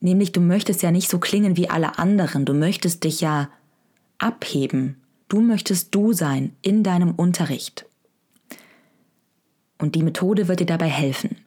Nämlich, 0.00 0.32
du 0.32 0.42
möchtest 0.42 0.82
ja 0.82 0.90
nicht 0.90 1.08
so 1.08 1.18
klingen 1.18 1.56
wie 1.56 1.70
alle 1.70 1.98
anderen, 1.98 2.44
du 2.44 2.52
möchtest 2.52 3.02
dich 3.02 3.22
ja 3.22 3.48
abheben. 4.18 5.00
Du 5.28 5.40
möchtest 5.40 5.94
du 5.94 6.12
sein 6.12 6.54
in 6.60 6.82
deinem 6.82 7.12
Unterricht. 7.12 7.86
Und 9.78 9.94
die 9.94 10.02
Methode 10.02 10.46
wird 10.46 10.60
dir 10.60 10.66
dabei 10.66 10.88
helfen. 10.88 11.38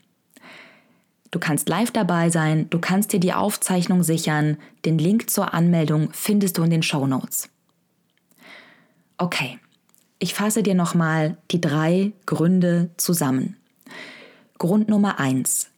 Du 1.32 1.40
kannst 1.40 1.68
live 1.68 1.92
dabei 1.92 2.30
sein, 2.30 2.70
du 2.70 2.80
kannst 2.80 3.12
dir 3.12 3.20
die 3.20 3.34
Aufzeichnung 3.34 4.04
sichern, 4.04 4.58
den 4.86 4.98
Link 4.98 5.30
zur 5.30 5.54
Anmeldung 5.54 6.10
findest 6.14 6.58
du 6.58 6.64
in 6.64 6.70
den 6.70 6.84
Show 6.84 7.06
Notes. 7.06 7.50
Okay, 9.18 9.60
ich 10.20 10.34
fasse 10.34 10.64
dir 10.64 10.76
nochmal 10.76 11.38
die 11.52 11.62
drei 11.62 12.14
Gründe 12.26 12.90
zusammen. 12.98 13.58
Grund 14.58 14.90
Nummer 14.90 15.20
eins: 15.20 15.70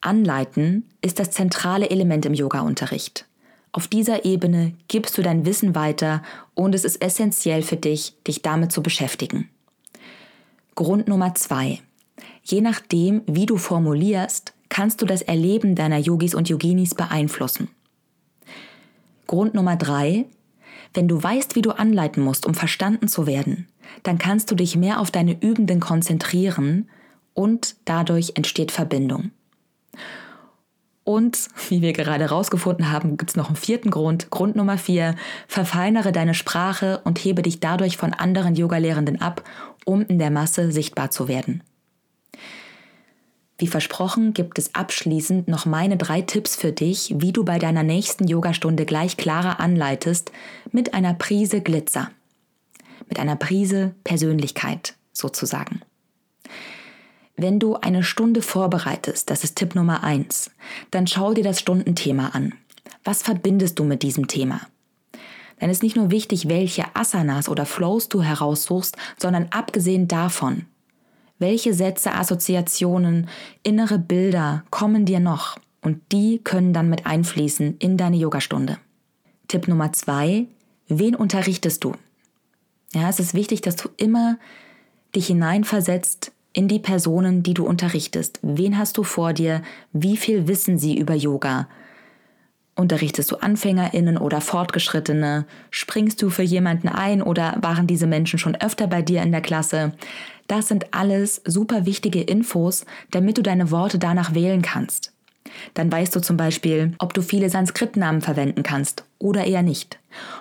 Anleiten 0.00 0.84
ist 1.02 1.18
das 1.18 1.30
zentrale 1.30 1.90
Element 1.90 2.26
im 2.26 2.34
Yoga-Unterricht. 2.34 3.26
Auf 3.72 3.88
dieser 3.88 4.24
Ebene 4.24 4.72
gibst 4.88 5.18
du 5.18 5.22
dein 5.22 5.44
Wissen 5.44 5.74
weiter 5.74 6.22
und 6.54 6.74
es 6.74 6.84
ist 6.84 7.02
essentiell 7.02 7.62
für 7.62 7.76
dich, 7.76 8.14
dich 8.26 8.40
damit 8.40 8.72
zu 8.72 8.82
beschäftigen. 8.82 9.50
Grund 10.74 11.08
Nummer 11.08 11.34
zwei. 11.34 11.80
Je 12.42 12.60
nachdem, 12.60 13.22
wie 13.26 13.46
du 13.46 13.58
formulierst, 13.58 14.54
kannst 14.76 15.00
du 15.00 15.06
das 15.06 15.22
Erleben 15.22 15.74
deiner 15.74 15.96
Yogis 15.96 16.34
und 16.34 16.50
Yoginis 16.50 16.94
beeinflussen. 16.94 17.68
Grund 19.26 19.54
Nummer 19.54 19.74
drei. 19.74 20.26
Wenn 20.92 21.08
du 21.08 21.22
weißt, 21.22 21.56
wie 21.56 21.62
du 21.62 21.70
anleiten 21.70 22.22
musst, 22.22 22.44
um 22.44 22.52
verstanden 22.52 23.08
zu 23.08 23.26
werden, 23.26 23.68
dann 24.02 24.18
kannst 24.18 24.50
du 24.50 24.54
dich 24.54 24.76
mehr 24.76 25.00
auf 25.00 25.10
deine 25.10 25.40
Übenden 25.40 25.80
konzentrieren 25.80 26.90
und 27.32 27.76
dadurch 27.86 28.32
entsteht 28.34 28.70
Verbindung. 28.70 29.30
Und 31.04 31.48
wie 31.70 31.80
wir 31.80 31.94
gerade 31.94 32.24
herausgefunden 32.24 32.92
haben, 32.92 33.16
gibt 33.16 33.30
es 33.30 33.36
noch 33.36 33.46
einen 33.46 33.56
vierten 33.56 33.90
Grund. 33.90 34.28
Grund 34.28 34.56
Nummer 34.56 34.76
vier, 34.76 35.14
verfeinere 35.48 36.12
deine 36.12 36.34
Sprache 36.34 37.00
und 37.02 37.18
hebe 37.18 37.40
dich 37.40 37.60
dadurch 37.60 37.96
von 37.96 38.12
anderen 38.12 38.54
Yogalehrenden 38.54 39.22
ab, 39.22 39.42
um 39.86 40.02
in 40.02 40.18
der 40.18 40.30
Masse 40.30 40.70
sichtbar 40.70 41.10
zu 41.10 41.28
werden. 41.28 41.62
Wie 43.58 43.66
versprochen 43.66 44.34
gibt 44.34 44.58
es 44.58 44.74
abschließend 44.74 45.48
noch 45.48 45.64
meine 45.64 45.96
drei 45.96 46.20
Tipps 46.20 46.56
für 46.56 46.72
dich, 46.72 47.14
wie 47.16 47.32
du 47.32 47.42
bei 47.42 47.58
deiner 47.58 47.82
nächsten 47.82 48.28
Yogastunde 48.28 48.84
gleich 48.84 49.16
klarer 49.16 49.60
anleitest, 49.60 50.30
mit 50.72 50.92
einer 50.92 51.14
Prise 51.14 51.62
Glitzer. 51.62 52.10
Mit 53.08 53.18
einer 53.18 53.36
Prise 53.36 53.94
Persönlichkeit 54.04 54.94
sozusagen. 55.12 55.80
Wenn 57.36 57.58
du 57.58 57.76
eine 57.76 58.02
Stunde 58.02 58.42
vorbereitest, 58.42 59.30
das 59.30 59.44
ist 59.44 59.56
Tipp 59.56 59.74
Nummer 59.74 60.02
eins, 60.02 60.50
dann 60.90 61.06
schau 61.06 61.32
dir 61.32 61.44
das 61.44 61.60
Stundenthema 61.60 62.28
an. 62.28 62.54
Was 63.04 63.22
verbindest 63.22 63.78
du 63.78 63.84
mit 63.84 64.02
diesem 64.02 64.26
Thema? 64.26 64.60
Dann 65.60 65.70
ist 65.70 65.82
nicht 65.82 65.96
nur 65.96 66.10
wichtig, 66.10 66.48
welche 66.48 66.84
Asanas 66.94 67.48
oder 67.48 67.64
Flows 67.64 68.08
du 68.08 68.22
heraussuchst, 68.22 68.96
sondern 69.18 69.48
abgesehen 69.50 70.08
davon, 70.08 70.66
welche 71.38 71.74
Sätze, 71.74 72.12
Assoziationen, 72.12 73.28
innere 73.62 73.98
Bilder 73.98 74.64
kommen 74.70 75.04
dir 75.04 75.20
noch 75.20 75.58
und 75.82 76.00
die 76.12 76.40
können 76.42 76.72
dann 76.72 76.88
mit 76.88 77.06
einfließen 77.06 77.76
in 77.78 77.96
deine 77.96 78.16
Yogastunde. 78.16 78.78
Tipp 79.48 79.68
Nummer 79.68 79.92
zwei, 79.92 80.46
wen 80.88 81.14
unterrichtest 81.14 81.84
du? 81.84 81.92
Ja, 82.92 83.08
es 83.08 83.20
ist 83.20 83.34
wichtig, 83.34 83.60
dass 83.60 83.76
du 83.76 83.88
immer 83.96 84.38
dich 85.14 85.26
hineinversetzt 85.26 86.32
in 86.52 86.68
die 86.68 86.78
Personen, 86.78 87.42
die 87.42 87.54
du 87.54 87.66
unterrichtest. 87.66 88.38
Wen 88.42 88.78
hast 88.78 88.96
du 88.96 89.02
vor 89.02 89.32
dir? 89.32 89.62
Wie 89.92 90.16
viel 90.16 90.48
wissen 90.48 90.78
sie 90.78 90.96
über 90.96 91.14
Yoga? 91.14 91.68
Unterrichtest 92.76 93.32
du 93.32 93.36
Anfängerinnen 93.36 94.18
oder 94.18 94.42
Fortgeschrittene? 94.42 95.46
Springst 95.70 96.20
du 96.20 96.28
für 96.28 96.42
jemanden 96.42 96.88
ein 96.88 97.22
oder 97.22 97.56
waren 97.62 97.86
diese 97.86 98.06
Menschen 98.06 98.38
schon 98.38 98.54
öfter 98.54 98.86
bei 98.86 99.00
dir 99.00 99.22
in 99.22 99.32
der 99.32 99.40
Klasse? 99.40 99.92
Das 100.46 100.68
sind 100.68 100.92
alles 100.92 101.40
super 101.46 101.86
wichtige 101.86 102.20
Infos, 102.20 102.84
damit 103.10 103.38
du 103.38 103.42
deine 103.42 103.70
Worte 103.70 103.98
danach 103.98 104.34
wählen 104.34 104.60
kannst. 104.60 105.12
Dann 105.72 105.90
weißt 105.90 106.14
du 106.14 106.20
zum 106.20 106.36
Beispiel, 106.36 106.92
ob 106.98 107.14
du 107.14 107.22
viele 107.22 107.48
Sanskritnamen 107.48 108.20
verwenden 108.20 108.62
kannst 108.62 109.04
oder 109.18 109.44
eher 109.44 109.62
nicht, 109.62 109.98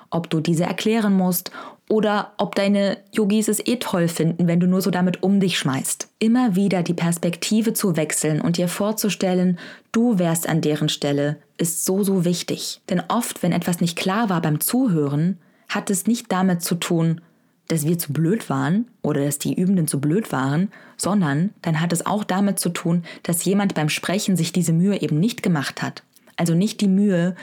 ob 0.10 0.30
du 0.30 0.42
diese 0.42 0.65
erklären 0.65 1.15
musst 1.15 1.51
oder 1.88 2.34
ob 2.38 2.56
deine 2.56 2.98
Yogis 3.13 3.48
es 3.48 3.65
eh 3.65 3.77
toll 3.77 4.10
finden, 4.10 4.48
wenn 4.48 4.60
du 4.60 4.68
nur 4.68 4.82
so 4.82 4.92
damit 4.92 5.24
um 5.24 5.39
dich 5.39 5.58
schmeißt. 5.58 6.10
Immer 6.20 6.56
wieder 6.56 6.84
die 6.84 6.94
Perspektive 6.94 7.74
zu 7.74 7.96
wechseln 7.96 8.42
und 8.42 8.58
dir 8.58 8.68
vorzustellen, 8.68 9.58
du 9.94 10.20
wärst 10.20 10.50
an 10.50 10.62
deren 10.62 10.89
Stelle, 10.89 11.38
ist 11.58 11.86
so, 11.86 12.04
so 12.04 12.26
wichtig. 12.26 12.82
Denn 12.90 13.02
oft, 13.08 13.44
wenn 13.44 13.52
etwas 13.52 13.82
nicht 13.82 13.98
klar 13.98 14.30
war 14.30 14.42
beim 14.42 14.60
Zuhören, 14.60 15.38
hat 15.70 15.90
es 15.90 16.08
nicht 16.08 16.32
damit 16.32 16.62
zu 16.62 16.76
tun, 16.76 17.22
dass 17.68 17.86
wir 17.86 17.98
zu 17.98 18.14
blöd 18.14 18.50
waren 18.50 18.88
oder 19.02 19.26
dass 19.26 19.40
die 19.40 19.54
Übenden 19.60 19.88
zu 19.88 20.00
blöd 20.00 20.32
waren, 20.32 20.72
sondern 20.98 21.52
dann 21.62 21.82
hat 21.82 21.94
es 21.94 22.06
auch 22.06 22.24
damit 22.24 22.60
zu 22.60 22.70
tun, 22.70 23.04
dass 23.24 23.44
jemand 23.46 23.74
beim 23.74 23.90
Sprechen 23.90 24.36
sich 24.36 24.54
diese 24.54 24.74
Mühe 24.74 25.02
eben 25.02 25.20
nicht 25.20 25.42
gemacht 25.42 25.82
hat. 25.82 26.04
Also 26.36 26.54
nicht 26.54 26.82
die 26.82 26.88
Mühe, 26.88 27.36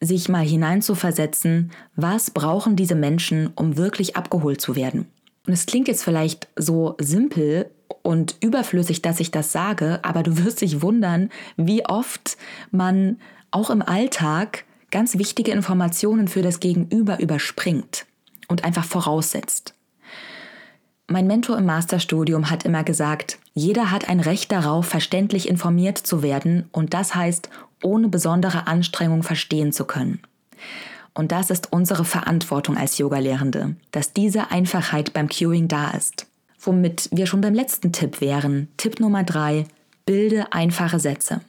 sich 0.00 0.28
mal 0.28 0.44
hineinzuversetzen, 0.44 1.70
was 1.96 2.30
brauchen 2.30 2.76
diese 2.76 2.94
Menschen, 2.94 3.50
um 3.54 3.76
wirklich 3.76 4.14
abgeholt 4.14 4.60
zu 4.60 4.76
werden. 4.76 5.06
Und 5.46 5.52
es 5.52 5.66
klingt 5.66 5.88
jetzt 5.88 6.04
vielleicht 6.04 6.48
so 6.56 6.96
simpel 6.98 7.70
und 8.02 8.36
überflüssig, 8.40 9.02
dass 9.02 9.20
ich 9.20 9.30
das 9.30 9.52
sage, 9.52 10.00
aber 10.02 10.22
du 10.22 10.44
wirst 10.44 10.60
dich 10.60 10.82
wundern, 10.82 11.30
wie 11.56 11.84
oft 11.86 12.36
man 12.70 13.18
auch 13.50 13.70
im 13.70 13.82
Alltag 13.82 14.64
ganz 14.90 15.18
wichtige 15.18 15.52
Informationen 15.52 16.28
für 16.28 16.42
das 16.42 16.60
Gegenüber 16.60 17.20
überspringt 17.20 18.06
und 18.48 18.64
einfach 18.64 18.84
voraussetzt. 18.84 19.74
Mein 21.08 21.26
Mentor 21.26 21.58
im 21.58 21.66
Masterstudium 21.66 22.50
hat 22.50 22.64
immer 22.64 22.82
gesagt, 22.82 23.38
jeder 23.54 23.92
hat 23.92 24.08
ein 24.08 24.20
Recht 24.20 24.50
darauf, 24.50 24.86
verständlich 24.86 25.48
informiert 25.48 25.98
zu 25.98 26.22
werden 26.22 26.68
und 26.72 26.94
das 26.94 27.14
heißt, 27.14 27.48
ohne 27.82 28.08
besondere 28.08 28.66
Anstrengung 28.66 29.22
verstehen 29.22 29.72
zu 29.72 29.84
können. 29.84 30.20
Und 31.14 31.32
das 31.32 31.50
ist 31.50 31.72
unsere 31.72 32.04
Verantwortung 32.04 32.76
als 32.76 32.98
Yogalehrende, 32.98 33.76
dass 33.92 34.12
diese 34.12 34.50
Einfachheit 34.50 35.12
beim 35.12 35.28
Cueing 35.28 35.68
da 35.68 35.90
ist. 35.90 36.26
Womit 36.60 37.08
wir 37.12 37.26
schon 37.26 37.40
beim 37.40 37.54
letzten 37.54 37.92
Tipp 37.92 38.20
wären. 38.20 38.68
Tipp 38.76 38.98
Nummer 38.98 39.22
drei, 39.22 39.64
bilde 40.04 40.52
einfache 40.52 40.98
Sätze. 40.98 41.40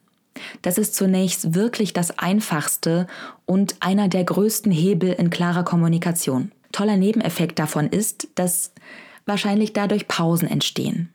Das 0.61 0.77
ist 0.77 0.95
zunächst 0.95 1.53
wirklich 1.53 1.93
das 1.93 2.17
Einfachste 2.17 3.07
und 3.45 3.75
einer 3.79 4.07
der 4.07 4.23
größten 4.23 4.71
Hebel 4.71 5.13
in 5.13 5.29
klarer 5.29 5.63
Kommunikation. 5.63 6.51
Toller 6.71 6.97
Nebeneffekt 6.97 7.59
davon 7.59 7.87
ist, 7.87 8.27
dass 8.35 8.73
wahrscheinlich 9.25 9.73
dadurch 9.73 10.07
Pausen 10.07 10.47
entstehen. 10.47 11.09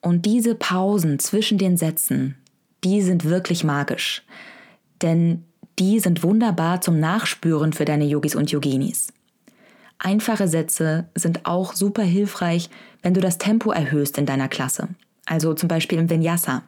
Und 0.00 0.26
diese 0.26 0.54
Pausen 0.54 1.18
zwischen 1.18 1.58
den 1.58 1.76
Sätzen, 1.76 2.36
die 2.84 3.02
sind 3.02 3.24
wirklich 3.24 3.64
magisch. 3.64 4.22
Denn 5.02 5.44
die 5.78 5.98
sind 5.98 6.22
wunderbar 6.22 6.80
zum 6.80 7.00
Nachspüren 7.00 7.72
für 7.72 7.84
deine 7.84 8.04
Yogis 8.04 8.34
und 8.34 8.50
Yoginis. 8.50 9.08
Einfache 9.98 10.48
Sätze 10.48 11.08
sind 11.14 11.46
auch 11.46 11.74
super 11.74 12.02
hilfreich, 12.02 12.68
wenn 13.02 13.14
du 13.14 13.20
das 13.20 13.38
Tempo 13.38 13.70
erhöhst 13.70 14.18
in 14.18 14.26
deiner 14.26 14.48
Klasse. 14.48 14.88
Also 15.26 15.54
zum 15.54 15.68
Beispiel 15.68 15.98
im 15.98 16.10
Vinyasa. 16.10 16.62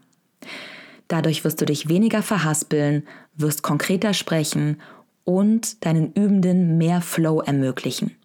Dadurch 1.09 1.45
wirst 1.45 1.61
du 1.61 1.65
dich 1.65 1.89
weniger 1.89 2.23
verhaspeln, 2.23 3.07
wirst 3.37 3.63
konkreter 3.63 4.13
sprechen 4.15 4.81
und 5.25 5.85
deinen 5.85 6.13
Übenden 6.13 6.79
mehr 6.79 7.01
Flow 7.01 7.41
ermöglichen. 7.41 8.17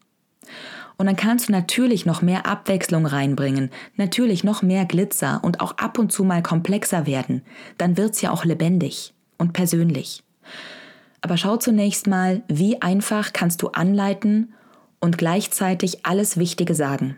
Und 0.98 1.08
dann 1.08 1.16
kannst 1.16 1.48
du 1.48 1.52
natürlich 1.52 2.06
noch 2.06 2.22
mehr 2.22 2.46
Abwechslung 2.46 3.08
reinbringen, 3.08 3.72
natürlich 3.96 4.44
noch 4.44 4.62
mehr 4.62 4.86
Glitzer 4.86 5.40
und 5.44 5.60
auch 5.60 5.78
ab 5.78 5.98
und 5.98 6.12
zu 6.12 6.24
mal 6.24 6.44
komplexer 6.44 7.08
werden. 7.08 7.42
Dann 7.80 7.98
wird's 7.98 8.22
ja 8.22 8.32
auch 8.32 8.46
lebendig 8.46 9.14
und 9.40 9.54
persönlich. 9.54 10.24
Aber 11.22 11.38
schau 11.38 11.58
zunächst 11.58 12.06
mal, 12.06 12.44
wie 12.48 12.82
einfach 12.82 13.34
kannst 13.34 13.64
du 13.64 13.70
anleiten 13.70 14.54
und 15.00 15.18
gleichzeitig 15.18 16.06
alles 16.06 16.38
Wichtige 16.38 16.76
sagen. 16.76 17.18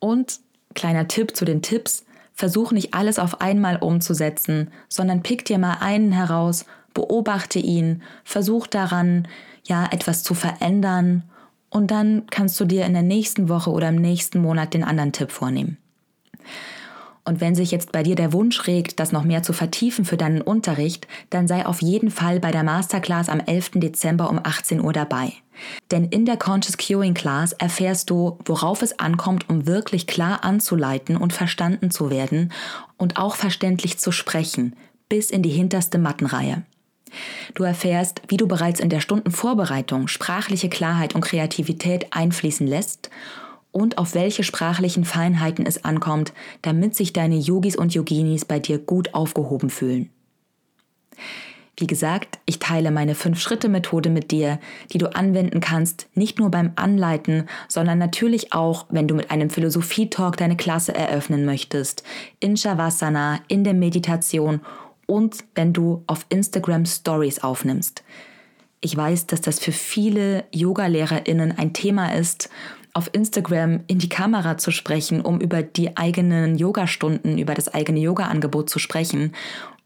Und 0.00 0.40
kleiner 0.74 1.06
Tipp 1.06 1.36
zu 1.36 1.44
den 1.44 1.62
Tipps, 1.62 2.04
versuch 2.40 2.72
nicht 2.72 2.94
alles 2.94 3.18
auf 3.18 3.42
einmal 3.42 3.76
umzusetzen, 3.76 4.70
sondern 4.88 5.22
pick 5.22 5.44
dir 5.44 5.58
mal 5.58 5.76
einen 5.80 6.10
heraus, 6.10 6.64
beobachte 6.94 7.58
ihn, 7.58 8.02
versuch 8.24 8.66
daran, 8.66 9.28
ja, 9.64 9.86
etwas 9.92 10.22
zu 10.22 10.32
verändern 10.32 11.22
und 11.68 11.90
dann 11.90 12.24
kannst 12.30 12.58
du 12.58 12.64
dir 12.64 12.86
in 12.86 12.94
der 12.94 13.02
nächsten 13.02 13.50
Woche 13.50 13.70
oder 13.70 13.90
im 13.90 13.96
nächsten 13.96 14.40
Monat 14.40 14.72
den 14.72 14.84
anderen 14.84 15.12
Tipp 15.12 15.30
vornehmen. 15.30 15.76
Und 17.30 17.40
wenn 17.40 17.54
sich 17.54 17.70
jetzt 17.70 17.92
bei 17.92 18.02
dir 18.02 18.16
der 18.16 18.32
Wunsch 18.32 18.66
regt, 18.66 18.98
das 18.98 19.12
noch 19.12 19.22
mehr 19.22 19.44
zu 19.44 19.52
vertiefen 19.52 20.04
für 20.04 20.16
deinen 20.16 20.40
Unterricht, 20.42 21.06
dann 21.30 21.46
sei 21.46 21.64
auf 21.64 21.80
jeden 21.80 22.10
Fall 22.10 22.40
bei 22.40 22.50
der 22.50 22.64
Masterclass 22.64 23.28
am 23.28 23.38
11. 23.38 23.70
Dezember 23.74 24.28
um 24.28 24.40
18 24.42 24.80
Uhr 24.80 24.92
dabei. 24.92 25.32
Denn 25.92 26.06
in 26.06 26.26
der 26.26 26.36
Conscious 26.36 26.76
Curing 26.76 27.14
Class 27.14 27.52
erfährst 27.52 28.10
du, 28.10 28.36
worauf 28.44 28.82
es 28.82 28.98
ankommt, 28.98 29.48
um 29.48 29.68
wirklich 29.68 30.08
klar 30.08 30.42
anzuleiten 30.42 31.16
und 31.16 31.32
verstanden 31.32 31.92
zu 31.92 32.10
werden 32.10 32.50
und 32.96 33.16
auch 33.16 33.36
verständlich 33.36 34.00
zu 34.00 34.10
sprechen, 34.10 34.74
bis 35.08 35.30
in 35.30 35.44
die 35.44 35.50
hinterste 35.50 35.98
Mattenreihe. 35.98 36.64
Du 37.54 37.62
erfährst, 37.62 38.22
wie 38.26 38.38
du 38.38 38.48
bereits 38.48 38.80
in 38.80 38.90
der 38.90 39.00
Stundenvorbereitung 39.00 40.08
sprachliche 40.08 40.68
Klarheit 40.68 41.14
und 41.14 41.20
Kreativität 41.20 42.08
einfließen 42.10 42.66
lässt 42.66 43.08
und 43.72 43.98
auf 43.98 44.14
welche 44.14 44.42
sprachlichen 44.42 45.04
Feinheiten 45.04 45.66
es 45.66 45.84
ankommt, 45.84 46.32
damit 46.62 46.94
sich 46.94 47.12
deine 47.12 47.36
Yogis 47.36 47.76
und 47.76 47.94
Yoginis 47.94 48.44
bei 48.44 48.58
dir 48.58 48.78
gut 48.78 49.14
aufgehoben 49.14 49.70
fühlen. 49.70 50.10
Wie 51.80 51.86
gesagt, 51.86 52.38
ich 52.44 52.58
teile 52.58 52.90
meine 52.90 53.14
Fünf-Schritte-Methode 53.14 54.10
mit 54.10 54.32
dir, 54.32 54.58
die 54.92 54.98
du 54.98 55.14
anwenden 55.14 55.60
kannst, 55.60 56.08
nicht 56.14 56.38
nur 56.38 56.50
beim 56.50 56.72
Anleiten, 56.76 57.48
sondern 57.68 57.96
natürlich 57.96 58.52
auch, 58.52 58.84
wenn 58.90 59.08
du 59.08 59.14
mit 59.14 59.30
einem 59.30 59.48
Philosophie-Talk 59.48 60.36
deine 60.36 60.58
Klasse 60.58 60.94
eröffnen 60.94 61.46
möchtest, 61.46 62.02
in 62.38 62.58
Shavasana, 62.58 63.40
in 63.48 63.64
der 63.64 63.72
Meditation 63.72 64.60
und 65.06 65.44
wenn 65.54 65.72
du 65.72 66.04
auf 66.06 66.26
Instagram 66.28 66.84
Stories 66.84 67.42
aufnimmst. 67.42 68.04
Ich 68.82 68.94
weiß, 68.94 69.26
dass 69.26 69.40
das 69.40 69.58
für 69.58 69.72
viele 69.72 70.44
Yoga-LehrerInnen 70.52 71.56
ein 71.56 71.72
Thema 71.72 72.14
ist, 72.14 72.50
auf 72.92 73.10
Instagram 73.12 73.80
in 73.86 73.98
die 73.98 74.08
Kamera 74.08 74.58
zu 74.58 74.70
sprechen, 74.70 75.20
um 75.20 75.40
über 75.40 75.62
die 75.62 75.96
eigenen 75.96 76.56
Yoga-Stunden, 76.56 77.38
über 77.38 77.54
das 77.54 77.72
eigene 77.72 78.00
Yoga-Angebot 78.00 78.68
zu 78.68 78.78
sprechen. 78.78 79.32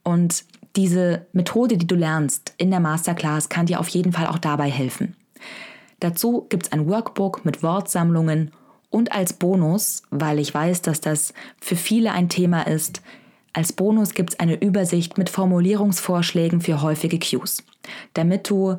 Und 0.03 0.45
diese 0.77 1.27
Methode, 1.33 1.77
die 1.77 1.87
du 1.87 1.95
lernst 1.95 2.55
in 2.57 2.71
der 2.71 2.81
Masterclass, 2.81 3.49
kann 3.49 3.67
dir 3.67 3.81
auf 3.81 3.89
jeden 3.89 4.13
Fall 4.13 4.27
auch 4.27 4.39
dabei 4.39 4.71
helfen. 4.71 5.17
Dazu 6.01 6.47
gibt 6.49 6.67
es 6.67 6.73
ein 6.73 6.89
Workbook 6.89 7.45
mit 7.45 7.63
Wortsammlungen 7.63 8.51
und 8.91 9.13
als 9.13 9.33
Bonus, 9.33 10.03
weil 10.11 10.39
ich 10.39 10.53
weiß, 10.53 10.83
dass 10.83 11.01
das 11.01 11.35
für 11.61 11.77
viele 11.77 12.13
ein 12.13 12.29
Thema 12.29 12.63
ist, 12.63 13.03
als 13.53 13.73
Bonus 13.73 14.15
gibt 14.15 14.31
es 14.31 14.41
eine 14.41 14.61
Übersicht 14.61 15.17
mit 15.17 15.31
Formulierungsvorschlägen 15.31 16.61
für 16.61 16.83
häufige 16.83 17.21
Cues, 17.21 17.63
damit 18.13 18.51
du 18.51 18.79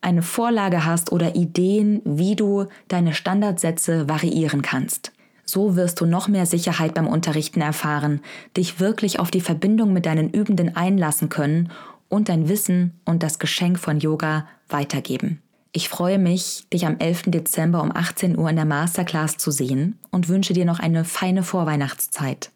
eine 0.00 0.22
Vorlage 0.22 0.84
hast 0.84 1.12
oder 1.12 1.34
Ideen, 1.34 2.00
wie 2.04 2.36
du 2.36 2.66
deine 2.88 3.14
Standardsätze 3.14 4.08
variieren 4.08 4.62
kannst. 4.62 5.12
So 5.44 5.76
wirst 5.76 6.00
du 6.00 6.06
noch 6.06 6.28
mehr 6.28 6.46
Sicherheit 6.46 6.94
beim 6.94 7.06
Unterrichten 7.06 7.60
erfahren, 7.60 8.20
dich 8.56 8.80
wirklich 8.80 9.18
auf 9.18 9.30
die 9.30 9.40
Verbindung 9.40 9.92
mit 9.92 10.06
deinen 10.06 10.30
Übenden 10.30 10.76
einlassen 10.76 11.30
können 11.30 11.70
und 12.08 12.28
dein 12.28 12.48
Wissen 12.48 13.00
und 13.04 13.22
das 13.22 13.38
Geschenk 13.38 13.78
von 13.78 13.98
Yoga 13.98 14.46
weitergeben. 14.68 15.42
Ich 15.72 15.88
freue 15.88 16.18
mich, 16.18 16.66
dich 16.72 16.86
am 16.86 16.98
11. 16.98 17.24
Dezember 17.26 17.82
um 17.82 17.94
18 17.94 18.38
Uhr 18.38 18.48
in 18.48 18.56
der 18.56 18.64
Masterclass 18.64 19.36
zu 19.36 19.50
sehen 19.50 19.98
und 20.10 20.28
wünsche 20.28 20.52
dir 20.52 20.64
noch 20.64 20.80
eine 20.80 21.04
feine 21.04 21.42
Vorweihnachtszeit. 21.42 22.50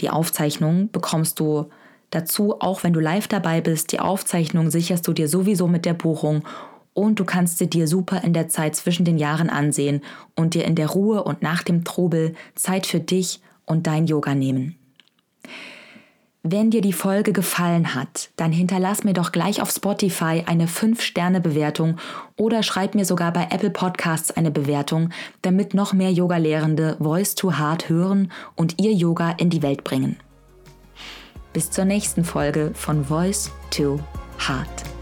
Die 0.00 0.10
Aufzeichnung 0.10 0.90
bekommst 0.90 1.38
du 1.38 1.70
dazu, 2.14 2.60
auch 2.60 2.84
wenn 2.84 2.92
du 2.92 3.00
live 3.00 3.28
dabei 3.28 3.60
bist. 3.60 3.92
Die 3.92 4.00
Aufzeichnung 4.00 4.70
sicherst 4.70 5.06
du 5.06 5.12
dir 5.12 5.28
sowieso 5.28 5.68
mit 5.68 5.84
der 5.84 5.94
Buchung 5.94 6.42
und 6.94 7.18
du 7.18 7.24
kannst 7.24 7.58
sie 7.58 7.68
dir 7.68 7.88
super 7.88 8.22
in 8.22 8.32
der 8.32 8.48
Zeit 8.48 8.76
zwischen 8.76 9.04
den 9.04 9.18
Jahren 9.18 9.50
ansehen 9.50 10.00
und 10.36 10.54
dir 10.54 10.64
in 10.64 10.76
der 10.76 10.88
Ruhe 10.88 11.24
und 11.24 11.42
nach 11.42 11.62
dem 11.62 11.84
Trubel 11.84 12.34
Zeit 12.54 12.86
für 12.86 13.00
dich 13.00 13.40
und 13.66 13.86
dein 13.86 14.06
Yoga 14.06 14.34
nehmen. 14.34 14.76
Wenn 16.46 16.70
dir 16.70 16.82
die 16.82 16.92
Folge 16.92 17.32
gefallen 17.32 17.94
hat, 17.94 18.28
dann 18.36 18.52
hinterlass 18.52 19.02
mir 19.02 19.14
doch 19.14 19.32
gleich 19.32 19.62
auf 19.62 19.70
Spotify 19.70 20.42
eine 20.44 20.66
5-Sterne-Bewertung 20.66 21.96
oder 22.36 22.62
schreib 22.62 22.94
mir 22.94 23.06
sogar 23.06 23.32
bei 23.32 23.44
Apple 23.44 23.70
Podcasts 23.70 24.30
eine 24.30 24.50
Bewertung, 24.50 25.08
damit 25.40 25.72
noch 25.72 25.94
mehr 25.94 26.12
Yoga-Lehrende 26.12 26.98
Voice 27.00 27.34
to 27.34 27.58
Heart 27.58 27.88
hören 27.88 28.30
und 28.56 28.78
ihr 28.78 28.92
Yoga 28.92 29.30
in 29.30 29.48
die 29.48 29.62
Welt 29.62 29.84
bringen. 29.84 30.16
Bis 31.54 31.70
zur 31.70 31.84
nächsten 31.84 32.24
Folge 32.24 32.72
von 32.74 33.04
Voice 33.04 33.50
to 33.70 34.00
Heart. 34.38 34.93